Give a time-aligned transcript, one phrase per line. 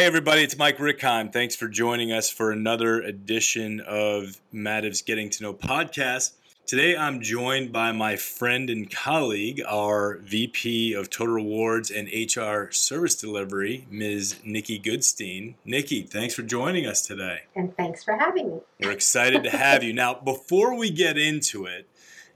[0.00, 1.30] Hey, everybody, it's Mike Rickheim.
[1.30, 6.32] Thanks for joining us for another edition of Mativ's Getting to Know podcast.
[6.64, 12.70] Today, I'm joined by my friend and colleague, our VP of Total Rewards and HR
[12.70, 14.36] Service Delivery, Ms.
[14.42, 15.56] Nikki Goodstein.
[15.66, 17.40] Nikki, thanks for joining us today.
[17.54, 18.60] And thanks for having me.
[18.80, 19.92] We're excited to have you.
[19.92, 21.86] Now, before we get into it,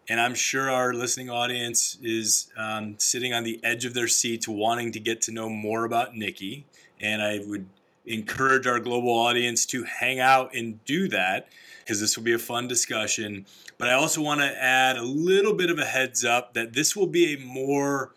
[0.06, 4.46] and I'm sure our listening audience is um, sitting on the edge of their seats
[4.46, 6.66] wanting to get to know more about Nikki
[7.04, 7.66] and I would
[8.06, 11.48] encourage our global audience to hang out and do that
[11.80, 13.46] because this will be a fun discussion.
[13.78, 16.96] But I also want to add a little bit of a heads up that this
[16.96, 18.12] will be a more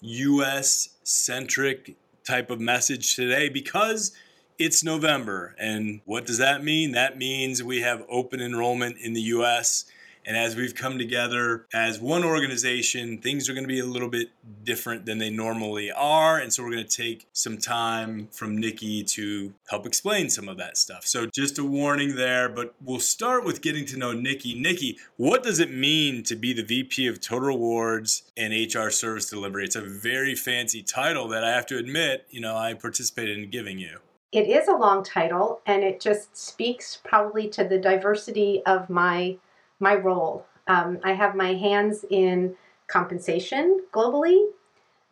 [0.00, 4.12] US centric type of message today because
[4.58, 5.54] it's November.
[5.58, 6.92] And what does that mean?
[6.92, 9.84] That means we have open enrollment in the US
[10.26, 14.08] and as we've come together as one organization, things are going to be a little
[14.08, 14.30] bit
[14.64, 16.38] different than they normally are.
[16.38, 20.58] And so we're going to take some time from Nikki to help explain some of
[20.58, 21.06] that stuff.
[21.06, 24.54] So just a warning there, but we'll start with getting to know Nikki.
[24.58, 29.28] Nikki, what does it mean to be the VP of Total Rewards and HR Service
[29.28, 29.64] Delivery?
[29.64, 33.50] It's a very fancy title that I have to admit, you know, I participated in
[33.50, 33.98] giving you.
[34.32, 39.38] It is a long title, and it just speaks probably to the diversity of my
[39.80, 40.46] my role.
[40.66, 42.54] Um, I have my hands in
[42.86, 44.46] compensation globally,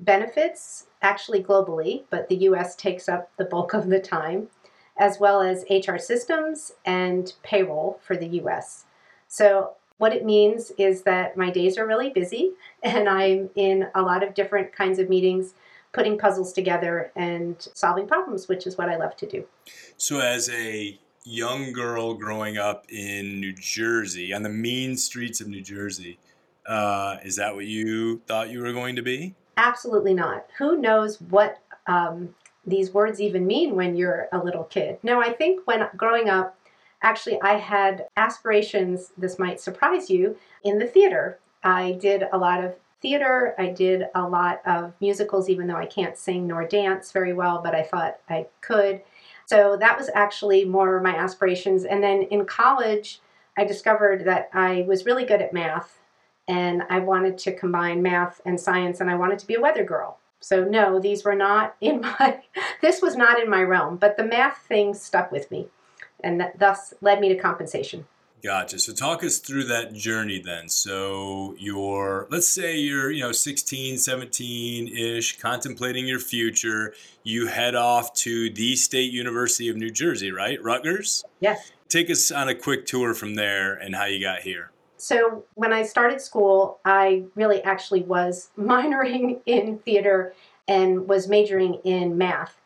[0.01, 4.49] benefits actually globally, but the US takes up the bulk of the time,
[4.97, 8.85] as well as HR systems and payroll for the US.
[9.27, 14.03] So, what it means is that my days are really busy and I'm in a
[14.03, 15.55] lot of different kinds of meetings
[15.93, 19.45] putting puzzles together and solving problems, which is what I love to do.
[19.97, 25.49] So, as a young girl growing up in New Jersey, on the mean streets of
[25.49, 26.19] New Jersey.
[26.67, 29.35] Uh, is that what you thought you were going to be?
[29.57, 30.47] Absolutely not.
[30.59, 32.35] Who knows what um,
[32.67, 34.99] these words even mean when you're a little kid?
[35.03, 36.57] No, I think when growing up,
[37.03, 41.39] actually, I had aspirations, this might surprise you, in the theater.
[41.65, 43.55] I did a lot of theater.
[43.59, 47.61] I did a lot of musicals, even though I can't sing nor dance very well,
[47.63, 49.01] but I thought I could.
[49.49, 51.87] So that was actually more my aspirations.
[51.87, 53.21] And then in college,
[53.57, 56.01] I discovered that I was really good at math
[56.47, 59.85] and I wanted to combine math and science and I wanted to be a weather
[59.85, 60.19] girl.
[60.41, 62.43] So no, these were not in my
[62.83, 65.69] this was not in my realm, but the math thing stuck with me
[66.23, 68.07] and that thus led me to compensation.
[68.43, 68.79] Gotcha.
[68.79, 70.69] So talk us through that journey then.
[70.69, 76.95] So you're, let's say you're, you know, 16, 17 ish, contemplating your future.
[77.25, 80.63] You head off to the State University of New Jersey, right?
[80.63, 81.25] Rutgers?
[81.41, 81.73] Yes.
[81.89, 84.71] Take us on a quick tour from there and how you got here.
[84.99, 90.35] So when I started school, I really actually was minoring in theater
[90.69, 92.57] and was majoring in math.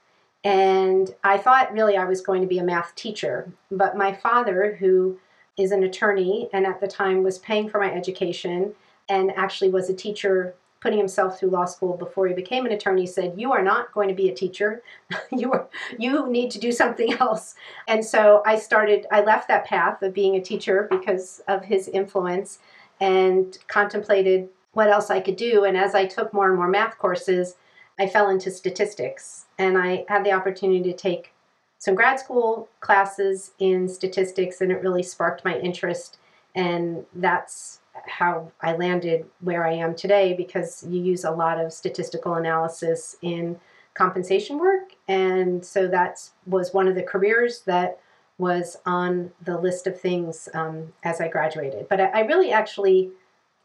[0.45, 3.53] And I thought really I was going to be a math teacher.
[3.71, 5.19] But my father, who
[5.59, 8.73] is an attorney and at the time was paying for my education
[9.09, 13.07] and actually was a teacher putting himself through law school before he became an attorney
[13.07, 14.83] said you are not going to be a teacher.
[15.31, 15.69] You are
[15.99, 17.55] you need to do something else.
[17.87, 21.89] And so i started i left that path of being a teacher because of his
[21.89, 22.59] influence
[23.01, 25.65] and contemplated what else i could do.
[25.65, 27.57] And as i took more and more math courses
[27.99, 31.33] i fell into statistics and i had the opportunity to take
[31.83, 36.19] some grad school classes in statistics, and it really sparked my interest.
[36.55, 41.73] And that's how I landed where I am today because you use a lot of
[41.73, 43.59] statistical analysis in
[43.95, 44.91] compensation work.
[45.09, 47.99] And so that was one of the careers that
[48.39, 51.89] was on the list of things um, as I graduated.
[51.89, 53.11] But I, I really actually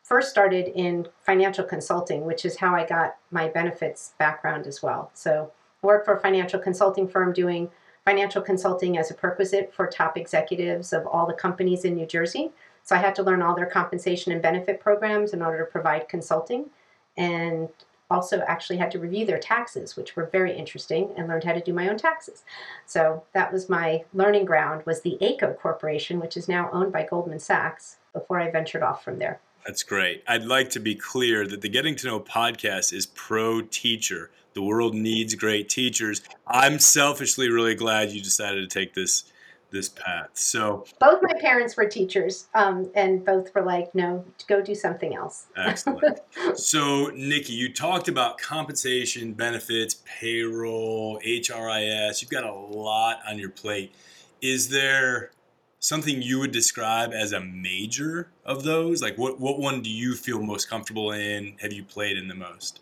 [0.02, 5.12] first started in financial consulting, which is how I got my benefits background as well.
[5.14, 5.52] So
[5.84, 7.70] I worked for a financial consulting firm doing
[8.08, 12.52] financial consulting as a prerequisite for top executives of all the companies in New Jersey.
[12.84, 16.08] So I had to learn all their compensation and benefit programs in order to provide
[16.08, 16.70] consulting
[17.18, 17.68] and
[18.10, 21.60] also actually had to review their taxes which were very interesting and learned how to
[21.60, 22.46] do my own taxes
[22.86, 27.04] so that was my learning ground was the Ayco corporation which is now owned by
[27.04, 31.46] goldman sachs before i ventured off from there that's great i'd like to be clear
[31.46, 36.24] that the getting to know podcast is pro teacher the world needs great teachers.
[36.48, 39.32] I'm selfishly really glad you decided to take this
[39.70, 40.32] this path.
[40.34, 45.14] So both my parents were teachers, um, and both were like, "No, go do something
[45.14, 46.22] else." Excellent.
[46.56, 52.24] so, Nikki, you talked about compensation, benefits, payroll, HRIS.
[52.24, 53.94] You've got a lot on your plate.
[54.42, 55.30] Is there
[55.80, 59.02] something you would describe as a major of those?
[59.02, 61.56] Like, what what one do you feel most comfortable in?
[61.62, 62.82] Have you played in the most?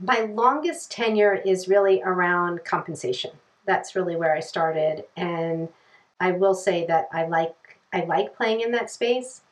[0.00, 3.30] my longest tenure is really around compensation.
[3.66, 5.04] That's really where I started.
[5.16, 5.68] And
[6.20, 7.54] I will say that I like
[7.92, 9.42] I like playing in that space.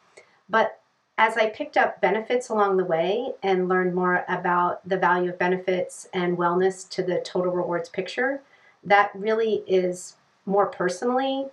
[0.49, 0.81] But
[1.17, 5.39] as I picked up benefits along the way and learned more about the value of
[5.39, 8.43] benefits and wellness to the total rewards picture,
[8.83, 11.47] that really is more personally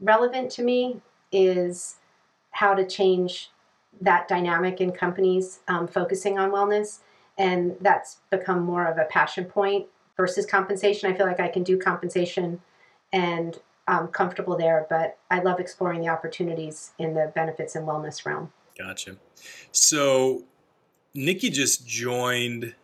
[0.00, 1.00] relevant to me
[1.32, 1.96] is
[2.50, 3.50] how to change
[4.00, 7.00] that dynamic in companies um, focusing on wellness.
[7.38, 9.86] And that's become more of a passion point
[10.16, 11.10] versus compensation.
[11.10, 12.60] I feel like I can do compensation
[13.12, 18.24] and I'm comfortable there, but I love exploring the opportunities in the benefits and wellness
[18.26, 18.52] realm.
[18.76, 19.16] Gotcha.
[19.70, 20.44] So,
[21.14, 22.74] Nikki just joined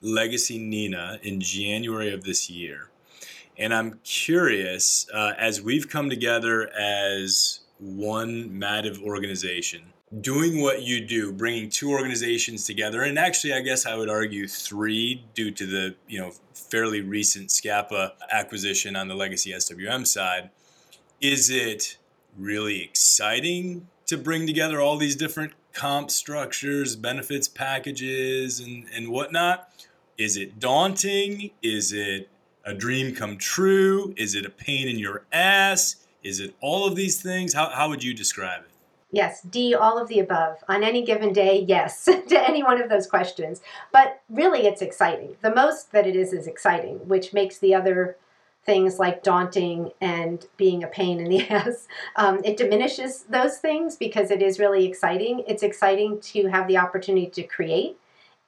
[0.00, 2.88] Legacy Neenah in January of this year.
[3.56, 9.82] And I'm curious, uh, as we've come together as one Mativ organization,
[10.20, 14.48] doing what you do, bringing two organizations together, and actually, I guess I would argue
[14.48, 20.50] three, due to the you know fairly recent Scapa acquisition on the legacy SWM side.
[21.20, 21.96] Is it
[22.36, 29.70] really exciting to bring together all these different comp structures, benefits packages, and and whatnot?
[30.18, 31.50] Is it daunting?
[31.62, 32.28] Is it
[32.64, 34.14] a dream come true?
[34.16, 36.06] Is it a pain in your ass?
[36.22, 37.52] Is it all of these things?
[37.52, 38.70] How, how would you describe it?
[39.12, 40.56] Yes, D, all of the above.
[40.68, 43.60] On any given day, yes, to any one of those questions.
[43.92, 45.36] But really, it's exciting.
[45.40, 48.16] The most that it is is exciting, which makes the other
[48.64, 51.86] things like daunting and being a pain in the ass.
[52.16, 55.44] Um, it diminishes those things because it is really exciting.
[55.46, 57.96] It's exciting to have the opportunity to create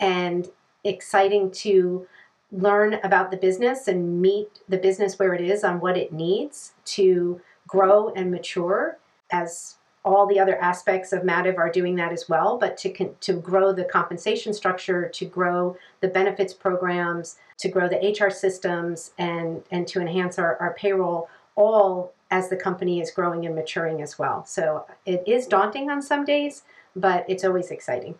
[0.00, 0.48] and
[0.84, 2.06] exciting to
[2.52, 6.72] learn about the business and meet the business where it is on what it needs
[6.84, 8.98] to grow and mature
[9.30, 13.32] as all the other aspects of Mativ are doing that as well, but to, to
[13.32, 19.64] grow the compensation structure, to grow the benefits programs, to grow the HR systems, and,
[19.72, 24.16] and to enhance our, our payroll, all as the company is growing and maturing as
[24.16, 24.44] well.
[24.44, 26.62] So it is daunting on some days,
[26.94, 28.14] but it's always exciting.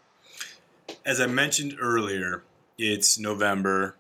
[1.05, 2.43] As I mentioned earlier,
[2.79, 3.95] it's November.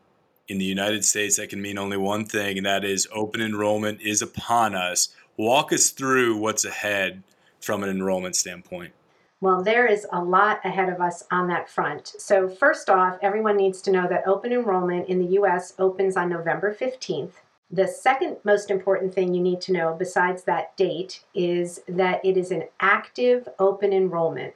[0.48, 4.00] In the United States, that can mean only one thing, and that is open enrollment
[4.00, 5.08] is upon us.
[5.36, 7.24] Walk us through what's ahead
[7.60, 8.92] from an enrollment standpoint?
[9.40, 12.14] Well, there is a lot ahead of us on that front.
[12.18, 16.30] So, first off, everyone needs to know that open enrollment in the US opens on
[16.30, 17.32] November 15th.
[17.70, 22.36] The second most important thing you need to know, besides that date, is that it
[22.36, 24.54] is an active open enrollment.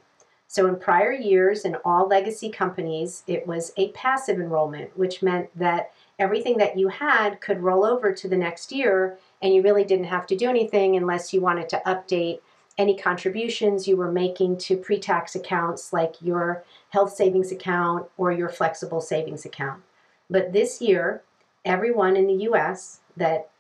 [0.53, 5.49] So, in prior years, in all legacy companies, it was a passive enrollment, which meant
[5.57, 9.85] that everything that you had could roll over to the next year, and you really
[9.85, 12.41] didn't have to do anything unless you wanted to update
[12.77, 18.33] any contributions you were making to pre tax accounts like your health savings account or
[18.33, 19.81] your flexible savings account.
[20.29, 21.23] But this year,
[21.65, 23.51] everyone in the US that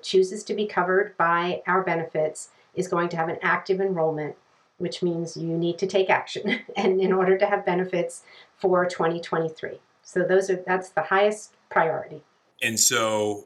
[0.00, 4.34] chooses to be covered by our benefits is going to have an active enrollment,
[4.78, 8.22] which means you need to take action and in order to have benefits
[8.56, 9.78] for 2023.
[10.02, 12.22] So those are that's the highest priority.
[12.62, 13.44] And so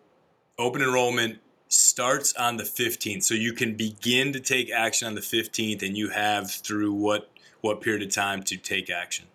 [0.58, 1.38] open enrollment
[1.69, 3.25] starts on the 15th.
[3.25, 7.28] So you can begin to take action on the 15th and you have through what
[7.62, 9.26] what period of time to take action?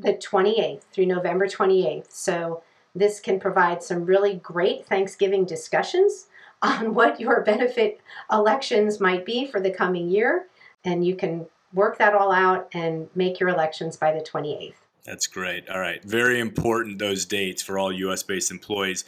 [0.00, 2.10] The 28th through November 28th.
[2.10, 2.62] So
[2.94, 6.26] this can provide some really great Thanksgiving discussions
[6.62, 8.00] on what your benefit
[8.32, 10.46] elections might be for the coming year
[10.84, 14.74] and you can work that all out and make your elections by the 28th.
[15.04, 15.68] That's great.
[15.68, 16.02] All right.
[16.02, 19.04] Very important those dates for all US based employees.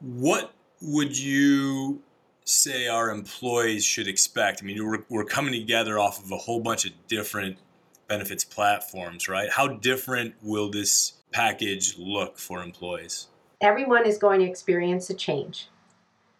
[0.00, 2.02] What would you
[2.44, 4.62] say our employees should expect?
[4.62, 7.56] I mean, we're, we're coming together off of a whole bunch of different
[8.08, 9.48] benefits platforms, right?
[9.48, 13.28] How different will this package look for employees?
[13.62, 15.68] Everyone is going to experience a change.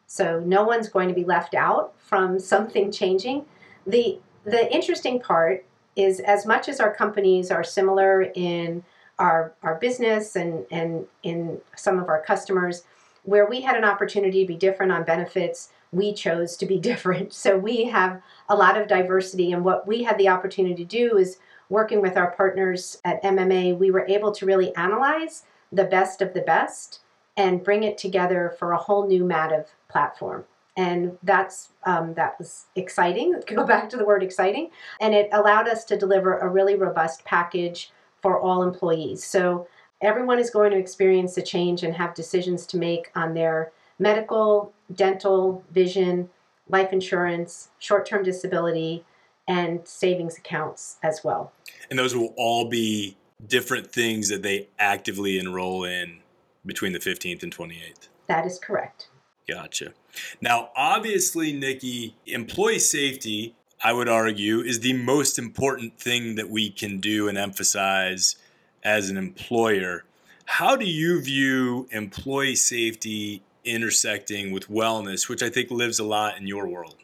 [0.06, 3.46] So no one's going to be left out from something changing.
[3.87, 5.64] The the interesting part
[5.96, 8.82] is as much as our companies are similar in
[9.18, 12.84] our our business and and in some of our customers,
[13.22, 17.32] where we had an opportunity to be different on benefits, we chose to be different.
[17.32, 19.52] So we have a lot of diversity.
[19.52, 23.78] And what we had the opportunity to do is working with our partners at MMA,
[23.78, 27.00] we were able to really analyze the best of the best
[27.36, 30.44] and bring it together for a whole new Mativ platform.
[30.76, 33.40] And that's um, that was exciting.
[33.47, 37.25] Go back to the word exciting, and it allowed us to deliver a really robust
[37.25, 39.23] package for all employees.
[39.25, 39.69] So
[40.02, 44.73] everyone is going to experience a change and have decisions to make on their medical,
[44.95, 46.28] dental, vision,
[46.69, 49.04] life insurance, short term disability,
[49.47, 51.52] and savings accounts as well.
[51.90, 53.16] And those will all be
[53.47, 56.21] different things that they actively enroll in
[56.64, 58.09] between the 15th and 28th.
[58.26, 59.09] That is correct.
[59.48, 59.92] Gotcha.
[60.40, 66.70] Now, obviously, Nikki, employee safety, I would argue, is the most important thing that we
[66.70, 68.36] can do and emphasize
[68.82, 70.04] as an employer.
[70.46, 76.38] How do you view employee safety intersecting with wellness, which I think lives a lot
[76.38, 76.96] in your world?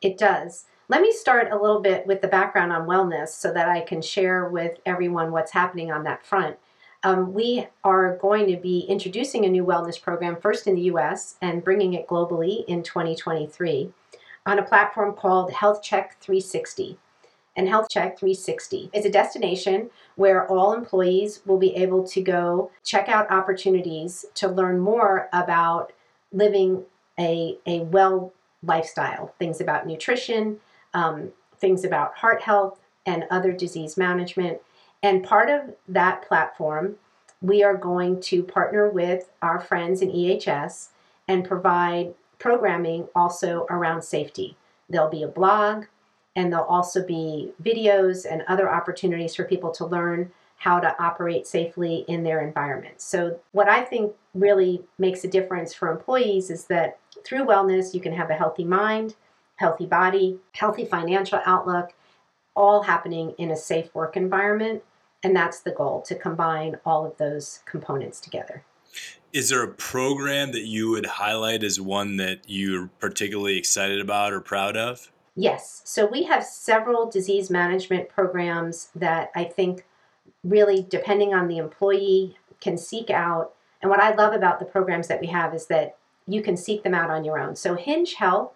[0.00, 0.64] It does.
[0.88, 4.00] Let me start a little bit with the background on wellness so that I can
[4.00, 6.56] share with everyone what's happening on that front.
[7.04, 11.36] Um, we are going to be introducing a new wellness program first in the US
[11.40, 13.92] and bringing it globally in 2023
[14.46, 16.98] on a platform called Health Check 360.
[17.56, 22.70] And Health Check 360 is a destination where all employees will be able to go
[22.84, 25.92] check out opportunities to learn more about
[26.32, 26.84] living
[27.18, 30.58] a, a well lifestyle, things about nutrition,
[30.94, 34.58] um, things about heart health and other disease management.
[35.02, 36.96] And part of that platform,
[37.40, 40.88] we are going to partner with our friends in EHS
[41.28, 44.56] and provide programming also around safety.
[44.88, 45.84] There'll be a blog,
[46.34, 51.46] and there'll also be videos and other opportunities for people to learn how to operate
[51.46, 53.00] safely in their environment.
[53.00, 58.00] So, what I think really makes a difference for employees is that through wellness, you
[58.00, 59.14] can have a healthy mind,
[59.56, 61.92] healthy body, healthy financial outlook,
[62.56, 64.82] all happening in a safe work environment.
[65.22, 68.62] And that's the goal to combine all of those components together.
[69.32, 74.32] Is there a program that you would highlight as one that you're particularly excited about
[74.32, 75.10] or proud of?
[75.34, 75.82] Yes.
[75.84, 79.84] So we have several disease management programs that I think
[80.42, 83.54] really, depending on the employee, can seek out.
[83.82, 85.96] And what I love about the programs that we have is that
[86.26, 87.54] you can seek them out on your own.
[87.54, 88.52] So Hinge Health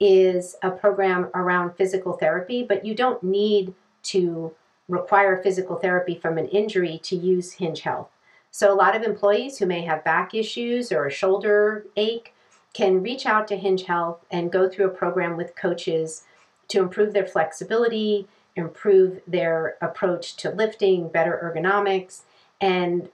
[0.00, 4.54] is a program around physical therapy, but you don't need to
[4.88, 8.08] require physical therapy from an injury to use Hinge Health.
[8.50, 12.32] So, a lot of employees who may have back issues or a shoulder ache
[12.72, 16.22] can reach out to Hinge Health and go through a program with coaches
[16.68, 22.22] to improve their flexibility, improve their approach to lifting, better ergonomics,
[22.60, 23.08] and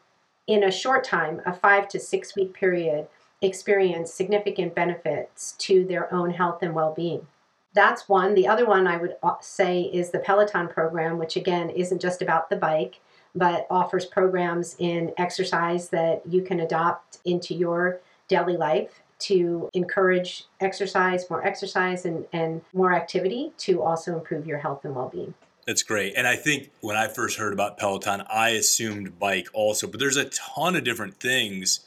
[0.47, 3.07] in a short time, a five to six week period,
[3.41, 7.26] experience significant benefits to their own health and well being.
[7.75, 8.35] That's one.
[8.35, 12.21] The other one I would uh, say is the Peloton program, which again isn't just
[12.21, 13.00] about the bike,
[13.35, 20.45] but offers programs in exercise that you can adopt into your daily life to encourage
[20.61, 25.33] exercise, more exercise, and, and more activity to also improve your health and well being.
[25.67, 26.14] That's great.
[26.17, 30.17] And I think when I first heard about Peloton, I assumed bike also, but there's
[30.17, 31.81] a ton of different things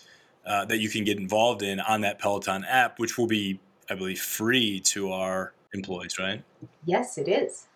[0.45, 3.95] uh, that you can get involved in on that Peloton app, which will be, I
[3.95, 6.43] believe, free to our employees, right?
[6.85, 7.67] Yes, it is.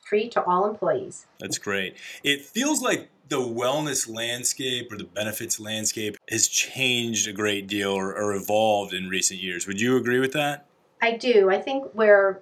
[0.00, 1.26] Free to all employees.
[1.38, 1.96] That's great.
[2.24, 7.90] It feels like the wellness landscape or the benefits landscape has changed a great deal
[7.90, 9.66] or, or evolved in recent years.
[9.66, 10.64] Would you agree with that?
[11.02, 11.50] I do.
[11.50, 12.40] I think where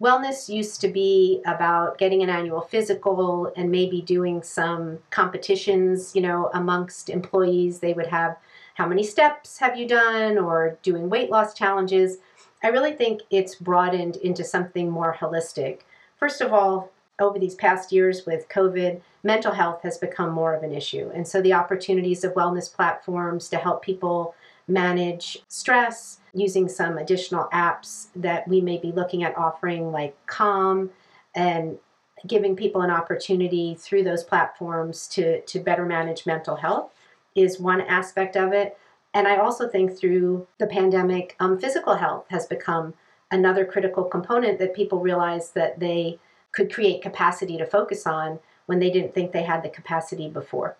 [0.00, 6.22] wellness used to be about getting an annual physical and maybe doing some competitions, you
[6.22, 7.80] know, amongst employees.
[7.80, 8.36] They would have
[8.74, 12.18] how many steps have you done or doing weight loss challenges.
[12.62, 15.80] I really think it's broadened into something more holistic.
[16.16, 20.62] First of all, over these past years with COVID, mental health has become more of
[20.62, 21.10] an issue.
[21.14, 24.34] And so the opportunities of wellness platforms to help people
[24.68, 30.90] manage stress using some additional apps that we may be looking at offering, like Calm,
[31.34, 31.78] and
[32.26, 36.90] giving people an opportunity through those platforms to, to better manage mental health
[37.34, 38.76] is one aspect of it.
[39.12, 42.94] And I also think through the pandemic, um, physical health has become
[43.30, 46.18] another critical component that people realize that they
[46.52, 50.76] could create capacity to focus on when they didn't think they had the capacity before.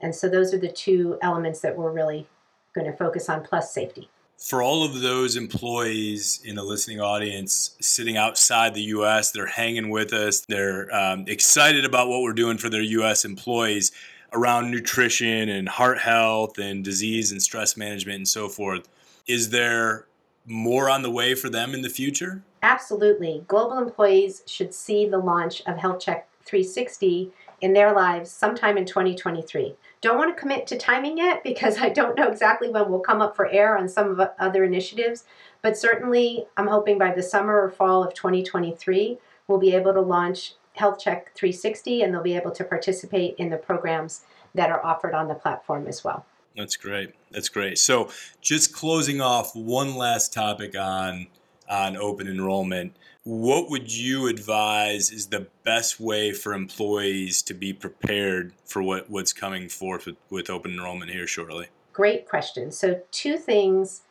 [0.00, 2.26] And so those are the two elements that we're really
[2.74, 4.08] going to focus on, plus safety.
[4.36, 9.90] For all of those employees in the listening audience sitting outside the US, they're hanging
[9.90, 13.92] with us, they're um, excited about what we're doing for their US employees
[14.34, 18.88] around nutrition and heart health and disease and stress management and so forth.
[19.26, 20.06] Is there
[20.46, 22.42] more on the way for them in the future?
[22.62, 23.44] Absolutely.
[23.48, 28.84] Global employees should see the launch of Health Check 360 in their lives sometime in
[28.84, 29.74] 2023.
[30.00, 33.22] Don't want to commit to timing yet because I don't know exactly when we'll come
[33.22, 35.24] up for air on some of other initiatives,
[35.62, 40.00] but certainly I'm hoping by the summer or fall of 2023 we'll be able to
[40.00, 44.22] launch Health Check 360 and they'll be able to participate in the programs
[44.54, 46.26] that are offered on the platform as well.
[46.56, 47.14] That's great.
[47.32, 47.78] That's great.
[47.78, 51.26] So, just closing off one last topic on
[51.68, 52.94] on open enrollment.
[53.24, 59.08] What would you advise is the best way for employees to be prepared for what,
[59.08, 61.68] what's coming forth with, with open enrollment here shortly?
[61.94, 62.70] Great question.
[62.70, 64.02] So, two things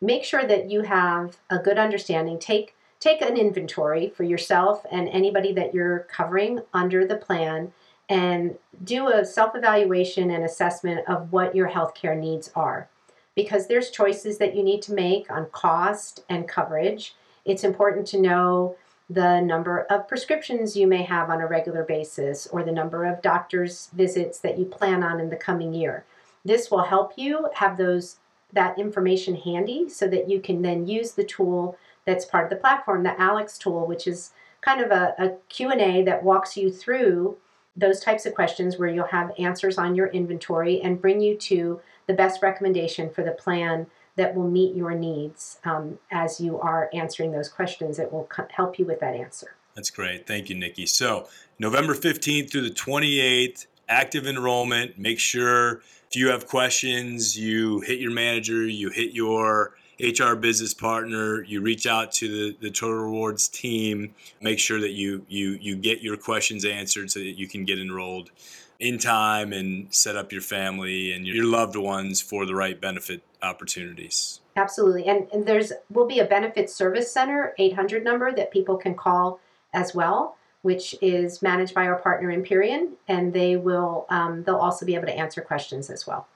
[0.00, 2.38] make sure that you have a good understanding.
[2.38, 7.72] Take take an inventory for yourself and anybody that you're covering under the plan
[8.08, 12.88] and do a self-evaluation and assessment of what your healthcare needs are.
[13.34, 17.14] Because there's choices that you need to make on cost and coverage.
[17.44, 18.76] It's important to know
[19.10, 23.22] the number of prescriptions you may have on a regular basis or the number of
[23.22, 26.04] doctor's visits that you plan on in the coming year.
[26.44, 28.16] This will help you have those
[28.52, 31.76] that information handy so that you can then use the tool
[32.08, 36.02] that's part of the platform, the Alex tool, which is kind of a, a Q&A
[36.04, 37.36] that walks you through
[37.76, 41.80] those types of questions where you'll have answers on your inventory and bring you to
[42.06, 43.86] the best recommendation for the plan
[44.16, 47.98] that will meet your needs um, as you are answering those questions.
[47.98, 49.54] It will help you with that answer.
[49.74, 50.26] That's great.
[50.26, 50.86] Thank you, Nikki.
[50.86, 54.98] So, November 15th through the 28th, active enrollment.
[54.98, 60.74] Make sure if you have questions, you hit your manager, you hit your HR business
[60.74, 65.58] partner, you reach out to the, the Total Rewards team, make sure that you you
[65.60, 68.30] you get your questions answered so that you can get enrolled
[68.78, 73.22] in time and set up your family and your loved ones for the right benefit
[73.42, 74.40] opportunities.
[74.54, 75.06] Absolutely.
[75.06, 79.40] And, and there's will be a benefit service center 800 number that people can call
[79.74, 84.84] as well which is managed by our partner Empyrean, and they will um, they'll also
[84.84, 86.26] be able to answer questions as well.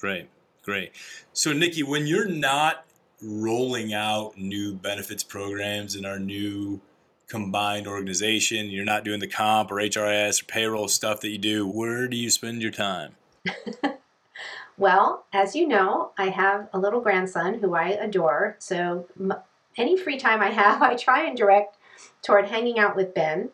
[0.00, 0.28] Great,
[0.62, 0.92] great.
[1.32, 2.84] So Nikki, when you're not
[3.22, 6.80] rolling out new benefits programs in our new
[7.28, 11.66] combined organization, you're not doing the comp or HRIS or payroll stuff that you do.
[11.66, 13.16] Where do you spend your time?
[14.76, 18.56] well, as you know, I have a little grandson who I adore.
[18.58, 19.34] So m-
[19.76, 21.76] any free time I have, I try and direct
[22.22, 23.50] toward hanging out with Ben.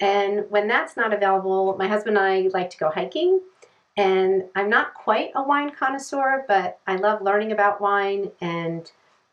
[0.00, 3.40] And when that's not available, my husband and I like to go hiking.
[3.96, 8.90] And I'm not quite a wine connoisseur, but I love learning about wine and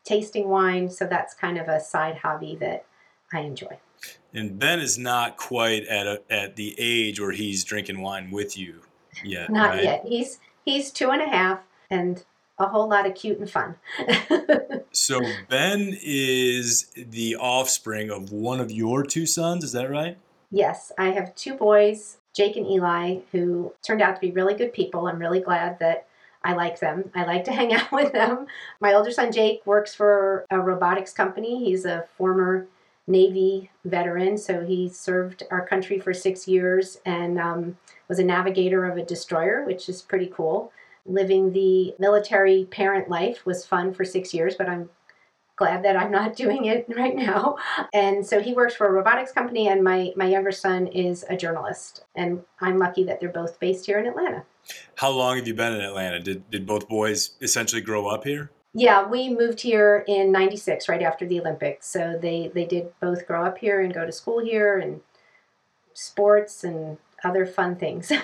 [0.07, 0.89] tasting wine.
[0.89, 2.85] So that's kind of a side hobby that
[3.33, 3.79] I enjoy.
[4.33, 8.57] And Ben is not quite at a, at the age where he's drinking wine with
[8.57, 8.81] you
[9.23, 9.49] yet.
[9.49, 9.83] Not right?
[9.83, 10.05] yet.
[10.05, 12.23] He's he's two and a half, and
[12.59, 13.75] a whole lot of cute and fun.
[14.91, 20.17] so Ben is the offspring of one of your two sons, is that right?
[20.51, 24.73] Yes, I have two boys, Jake and Eli, who turned out to be really good
[24.73, 25.07] people.
[25.07, 26.06] I'm really glad that
[26.47, 27.11] I like them.
[27.13, 28.47] I like to hang out with them.
[28.79, 31.63] My older son Jake works for a robotics company.
[31.63, 32.67] He's a former
[33.05, 37.77] Navy veteran, so he served our country for six years and um,
[38.09, 40.71] was a navigator of a destroyer, which is pretty cool
[41.07, 44.89] living the military parent life was fun for six years, but I'm
[45.55, 47.57] glad that I'm not doing it right now.
[47.93, 51.37] And so he works for a robotics company, and my, my younger son is a
[51.37, 52.03] journalist.
[52.15, 54.43] And I'm lucky that they're both based here in Atlanta.
[54.95, 56.19] How long have you been in Atlanta?
[56.19, 58.51] Did, did both boys essentially grow up here?
[58.73, 61.87] Yeah, we moved here in 96, right after the Olympics.
[61.87, 65.01] So they, they did both grow up here and go to school here and
[65.93, 68.11] sports and other fun things.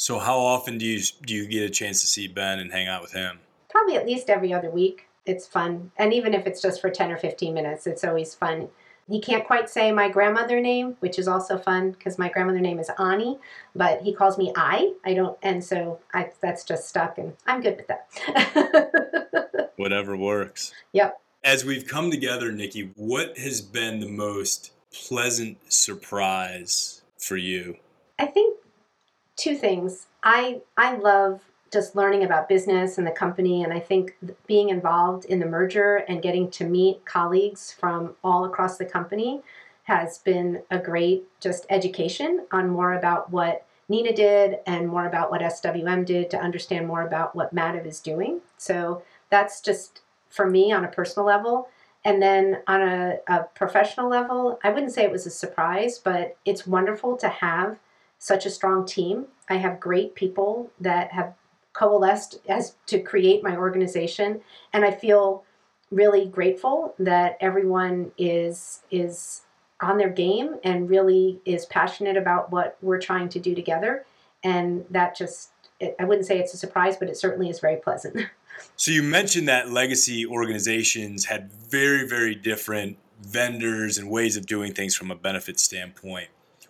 [0.00, 2.88] So how often do you do you get a chance to see Ben and hang
[2.88, 3.38] out with him?
[3.68, 5.08] Probably at least every other week.
[5.26, 5.92] It's fun.
[5.98, 8.70] And even if it's just for 10 or 15 minutes, it's always fun.
[9.10, 12.78] He can't quite say my grandmother name, which is also fun because my grandmother name
[12.78, 13.40] is Ani,
[13.74, 14.92] but he calls me I.
[15.04, 19.72] I don't, and so I, that's just stuck, and I'm good with that.
[19.76, 20.72] Whatever works.
[20.92, 21.20] Yep.
[21.42, 27.78] As we've come together, Nikki, what has been the most pleasant surprise for you?
[28.16, 28.58] I think
[29.36, 30.06] two things.
[30.22, 31.40] I I love
[31.72, 35.98] just learning about business and the company, and I think being involved in the merger
[36.08, 39.40] and getting to meet colleagues from all across the company
[39.84, 45.30] has been a great just education on more about what Neenah did and more about
[45.30, 48.40] what SWM did to understand more about what Mativ is doing.
[48.56, 51.68] So that's just for me on a personal level.
[52.04, 56.36] And then on a, a professional level, I wouldn't say it was a surprise, but
[56.44, 57.78] it's wonderful to have
[58.18, 59.26] such a strong team.
[59.48, 61.34] I have great people that have
[61.72, 64.40] coalesced as to create my organization,
[64.72, 65.44] and I feel
[65.90, 69.42] really grateful that everyone is is
[69.80, 74.04] on their game and really is passionate about what we're trying to do together.
[74.44, 75.50] And that just
[75.98, 78.26] I wouldn't say it's a surprise, but it certainly is very pleasant.
[78.76, 84.74] So you mentioned that legacy organizations had very, very different vendors and ways of doing
[84.74, 86.28] things from a benefit standpoint.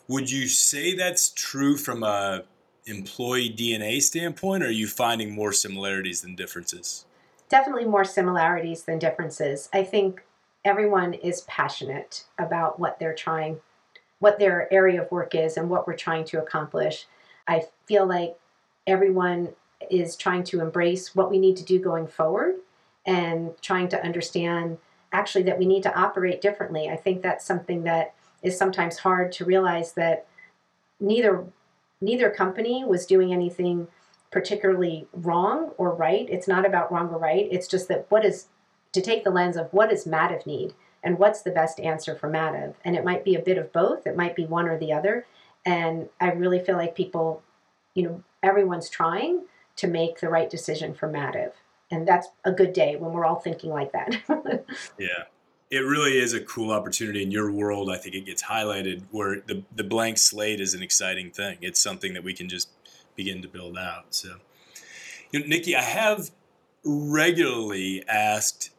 [0.09, 2.45] Would you say that's true from a
[2.87, 7.05] employee DNA standpoint, are you finding more similarities than differences?
[7.49, 9.69] Definitely more similarities than differences.
[9.73, 10.23] I think
[10.65, 13.61] everyone is passionate about what they're trying,
[14.19, 17.07] what their area of work is, and what we're trying to accomplish.
[17.49, 18.37] I feel like
[18.87, 19.51] everyone
[19.91, 22.57] is trying to embrace what we need to do going forward
[23.07, 24.79] and trying to understand
[25.13, 26.89] actually that we need to operate differently.
[26.89, 30.27] I think that's something that is sometimes hard to realize that
[31.01, 31.45] neither
[32.01, 33.89] neither company was doing anything
[34.31, 36.27] particularly wrong or right.
[36.31, 37.49] It's not about wrong or right.
[37.51, 38.47] It's just that what is
[38.93, 42.31] to take the lens of what does Mativ need and what's the best answer for
[42.31, 42.75] Mativ.
[42.85, 44.07] And it might be a bit of both.
[44.07, 45.27] It might be one or the other.
[45.65, 47.43] And I really feel like people,
[47.95, 49.45] you know, everyone's trying
[49.77, 51.53] to make the right decision for Mativ.
[51.91, 54.65] And that's a good day when we're all thinking like that.
[54.99, 55.25] yeah
[55.71, 57.91] it really is a cool opportunity in your world.
[57.91, 61.59] I think it gets highlighted where the, the blank slate is an exciting thing.
[61.61, 62.69] It's something that we can just
[63.15, 64.07] begin to build out.
[64.11, 64.37] So,
[65.31, 66.31] you know, Nikki, I have
[66.85, 68.71] regularly asked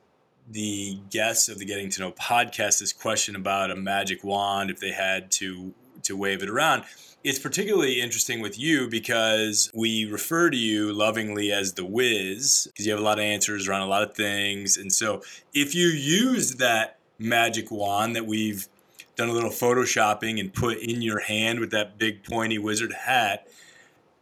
[0.49, 4.79] the guests of the Getting to Know podcast this question about a magic wand if
[4.79, 5.73] they had to
[6.03, 6.83] to wave it around.
[7.23, 12.87] It's particularly interesting with you because we refer to you lovingly as the whiz because
[12.87, 14.75] you have a lot of answers around a lot of things.
[14.75, 15.21] And so
[15.53, 18.67] if you use that magic wand that we've
[19.15, 23.47] done a little photoshopping and put in your hand with that big pointy wizard hat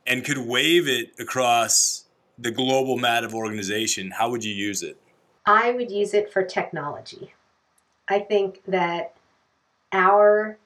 [0.06, 2.04] and could wave it across
[2.38, 4.98] the global Mativ organization, how would you use it?
[5.46, 7.34] I would use it for technology.
[8.10, 9.16] I think that
[9.94, 10.58] our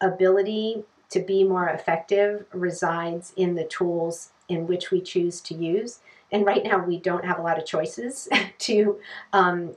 [0.00, 6.00] ability to be more effective resides in the tools in which we choose to use.
[6.30, 8.98] And right now, we don't have a lot of choices to
[9.32, 9.76] um,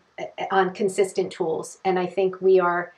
[0.52, 1.78] on consistent tools.
[1.86, 2.94] And I think we are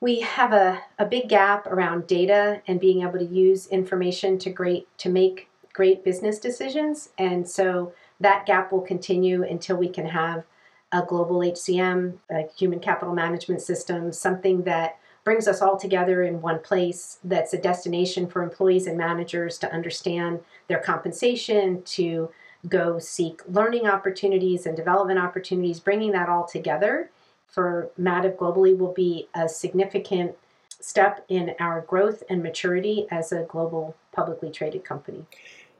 [0.00, 4.50] we have a, a big gap around data and being able to use information to
[4.50, 7.10] great to make great business decisions.
[7.18, 10.44] And so that gap will continue until we can have
[10.92, 16.40] a global HCM, a human capital management system, something that brings us all together in
[16.40, 22.30] one place that's a destination for employees and managers to understand their compensation, to
[22.68, 27.10] go seek learning opportunities and development opportunities, bringing that all together
[27.48, 30.32] for Mativ globally will be a significant
[30.78, 35.24] step in our growth and maturity as a global publicly traded company.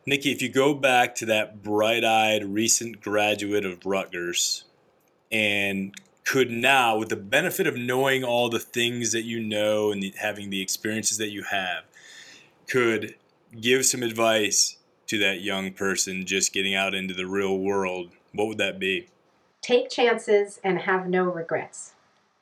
[0.07, 4.65] Nikki, if you go back to that bright eyed recent graduate of Rutgers
[5.31, 5.95] and
[6.27, 10.13] could now, with the benefit of knowing all the things that you know and the,
[10.19, 11.85] having the experiences that you have,
[12.69, 13.15] could
[13.59, 18.49] give some advice to that young person just getting out into the real world, what
[18.49, 19.07] would that be?
[19.63, 21.95] Take chances and have no regrets.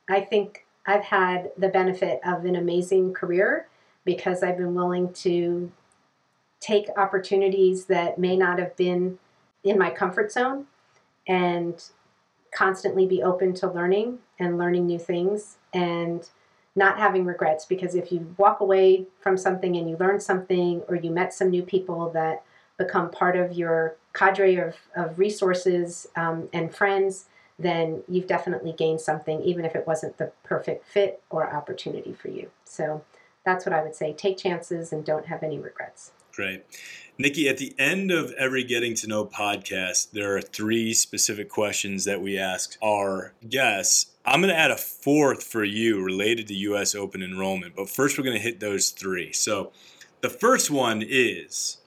[0.09, 3.67] I think I've had the benefit of an amazing career
[4.03, 5.71] because I've been willing to
[6.59, 9.19] take opportunities that may not have been
[9.63, 10.65] in my comfort zone
[11.27, 11.83] and
[12.55, 16.29] constantly be open to learning and learning new things and
[16.75, 17.65] not having regrets.
[17.65, 21.49] Because if you walk away from something and you learn something or you met some
[21.49, 22.43] new people that
[22.77, 27.25] become part of your cadre of, of resources um, and friends
[27.57, 32.27] then you've definitely gained something even if it wasn't the perfect fit or opportunity for
[32.27, 32.49] you.
[32.65, 33.01] So
[33.45, 34.11] that's what i would say.
[34.11, 36.63] Take chances and don't have any regrets great
[37.17, 42.03] Nikki, at the end of every Getting to Know podcast, there are three specific questions
[42.03, 44.07] that we ask our guests.
[44.25, 46.93] I'm going to add a fourth for you related to U.S.
[46.93, 49.31] Open enrollment, but first we're going to hit those three.
[49.31, 49.71] So
[50.19, 51.77] the first one is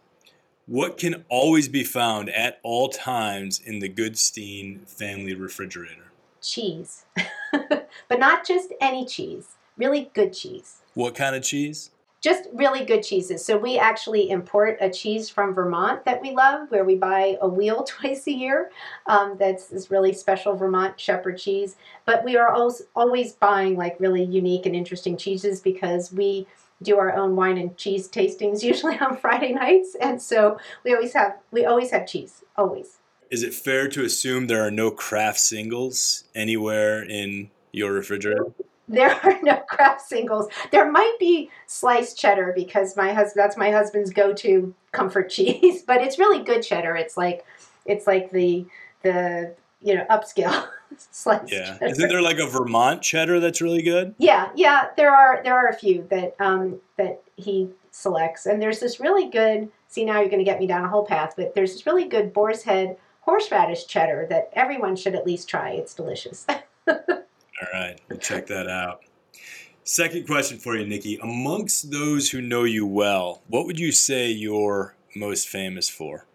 [0.64, 6.10] what can always be found at all times in the Goodstein family refrigerator?
[6.40, 7.04] Cheese,
[7.52, 10.78] but not just any cheese, really good cheese.
[10.94, 11.90] What kind of cheese?
[12.20, 13.44] Just really good cheeses.
[13.44, 17.48] So we actually import a cheese from Vermont that we love, where we buy a
[17.48, 18.70] wheel twice a year.
[19.06, 21.76] Um, that's this really special Vermont Shepherd cheese.
[22.04, 26.46] But we are always always buying like really unique and interesting cheeses because we
[26.82, 31.12] do our own wine and cheese tastings usually on Friday nights, and so we always
[31.12, 32.98] have we always have cheese always.
[33.30, 38.46] Is it fair to assume there are no Kraft singles anywhere in your refrigerator?
[38.88, 40.48] There are no Kraft singles.
[40.72, 46.00] There might be sliced cheddar because my husband that's my husband's go-to comfort cheese, but
[46.00, 46.96] it's really good cheddar.
[46.96, 47.44] It's like
[47.84, 48.66] it's like the
[49.02, 51.52] the you know upscale sliced.
[51.52, 51.86] Yeah, cheddar.
[51.86, 54.14] isn't there like a Vermont cheddar that's really good?
[54.18, 54.88] Yeah, yeah.
[54.96, 59.28] There are there are a few that um that he selects, and there's this really
[59.28, 59.70] good.
[59.88, 62.06] See now you're going to get me down a whole path, but there's this really
[62.06, 65.70] good Boar's Head horseradish cheddar that everyone should at least try.
[65.70, 66.46] It's delicious.
[67.60, 69.00] All right, we'll check that out.
[69.84, 71.16] Second question for you, Nikki.
[71.16, 76.26] Amongst those who know you well, what would you say you're most famous for?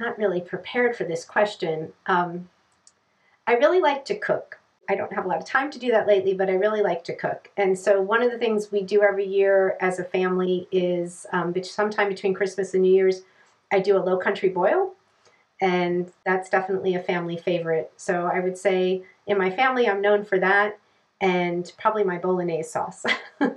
[0.00, 1.92] Not really prepared for this question.
[2.06, 2.48] Um,
[3.46, 4.58] I really like to cook.
[4.90, 7.04] I don't have a lot of time to do that lately, but I really like
[7.04, 7.50] to cook.
[7.56, 11.54] And so, one of the things we do every year as a family is um,
[11.62, 13.22] sometime between Christmas and New Year's,
[13.70, 14.94] I do a low country boil.
[15.60, 17.92] and that's definitely a family favorite.
[17.96, 20.78] So I would say in my family, I'm known for that,
[21.20, 23.04] and probably my bolognese sauce.
[23.40, 23.50] All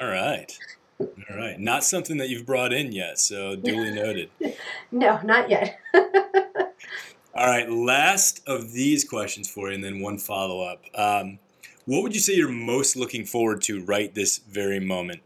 [0.00, 0.56] right.
[1.00, 1.58] All right.
[1.58, 4.30] Not something that you've brought in yet, so duly noted.
[4.92, 5.78] no, not yet.
[5.94, 7.68] All right.
[7.68, 10.84] Last of these questions for you, and then one follow up.
[10.94, 11.40] Um,
[11.84, 15.22] what would you say you're most looking forward to right this very moment?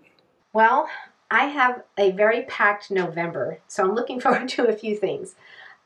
[0.52, 0.88] Well,
[1.30, 5.36] I have a very packed November, so I'm looking forward to a few things.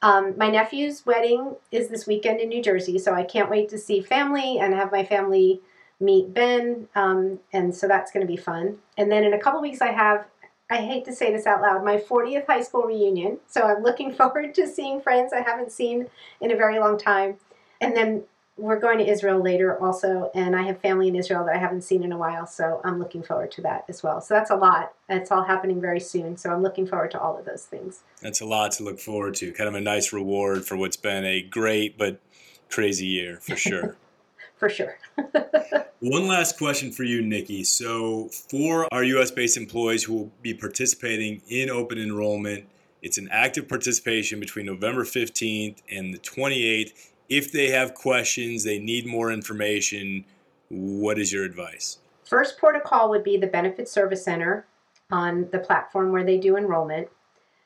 [0.04, 3.78] Um, my nephew's wedding is this weekend in New Jersey, so I can't wait to
[3.78, 5.62] see family and have my family
[5.98, 8.76] meet Ben, um, and so that's going to be fun.
[8.98, 10.26] And then in a couple weeks, I have,
[10.68, 13.38] I hate to say this out loud, my 40th high school reunion.
[13.46, 16.06] So I'm looking forward to seeing friends I haven't seen
[16.42, 17.38] in a very long time.
[17.80, 18.24] And then
[18.56, 21.82] we're going to Israel later also, and I have family in Israel that I haven't
[21.82, 24.20] seen in a while, so I'm looking forward to that as well.
[24.20, 24.92] So that's a lot.
[25.08, 28.02] It's all happening very soon, so I'm looking forward to all of those things.
[28.22, 29.52] That's a lot to look forward to.
[29.52, 32.20] Kind of a nice reward for what's been a great but
[32.70, 33.96] crazy year for sure.
[34.56, 34.98] for sure.
[36.00, 37.64] One last question for you, Nikki.
[37.64, 42.68] So, for our US based employees who will be participating in open enrollment,
[43.02, 48.78] it's an active participation between November 15th and the 28th if they have questions, they
[48.78, 50.24] need more information,
[50.68, 51.98] what is your advice?
[52.24, 54.66] First port of call would be the Benefit Service Center
[55.10, 57.08] on the platform where they do enrollment.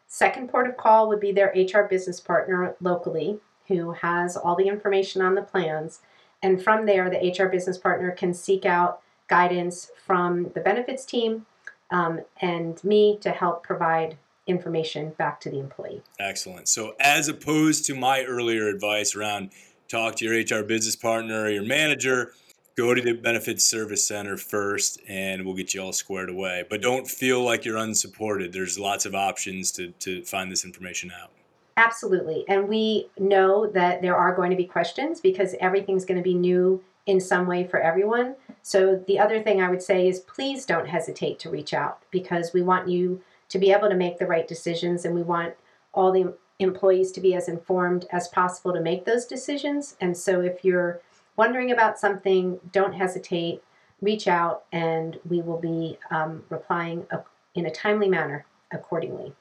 [0.07, 4.67] Second port of call would be their HR business partner locally who has all the
[4.67, 6.01] information on the plans.
[6.43, 11.47] And from there, the HR business partner can seek out guidance from the benefits team
[11.91, 14.17] um, and me to help provide
[14.49, 16.03] information back to the employee.
[16.19, 16.69] Excellent.
[16.69, 19.51] So, as opposed to my earlier advice around
[19.89, 22.33] talk to your HR business partner or your manager,
[22.77, 26.65] go to the Benefits Service Center first and we'll get you all squared away.
[26.69, 28.53] But don't feel like you're unsupported.
[28.53, 31.31] There's lots of options to, to find this information out.
[31.77, 32.45] Absolutely.
[32.49, 36.35] And we know that there are going to be questions because everything's going to be
[36.35, 38.35] new in some way for everyone.
[38.63, 42.53] So, the other thing I would say is please don't hesitate to reach out because
[42.53, 45.55] we want you to be able to make the right decisions and we want
[45.93, 49.97] all the employees to be as informed as possible to make those decisions.
[50.01, 51.01] And so if you're
[51.39, 53.63] wondering about something don't hesitate.
[54.03, 57.07] Reach out and we will be um, replying
[57.55, 59.33] in a timely manner accordingly.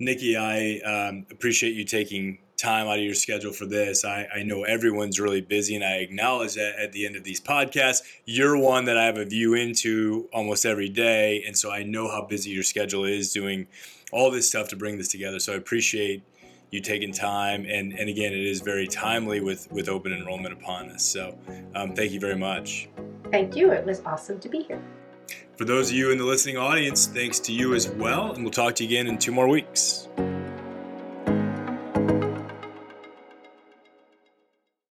[0.00, 4.04] Nikki i um, appreciate you taking time out of your schedule for this.
[4.04, 7.40] I, I know everyone's really busy, and I acknowledge that at the end of these
[7.40, 8.02] podcasts.
[8.24, 12.08] You're one that I have a view into almost every day, and so I know
[12.08, 13.68] how busy your schedule is doing
[14.12, 15.38] all this stuff to bring this together.
[15.38, 16.22] So I appreciate
[16.70, 20.90] you taking time, and, and again, it is very timely with, with open enrollment upon
[20.90, 21.04] us.
[21.04, 21.38] So
[21.74, 22.88] um, thank you very much.
[23.30, 23.72] Thank you.
[23.72, 24.82] It was awesome to be here.
[25.56, 28.52] For those of you in the listening audience, thanks to you as well, and we'll
[28.52, 30.08] talk to you again in two more weeks.